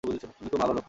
[0.03, 0.17] উনি
[0.41, 0.79] খুব ভালো লোক।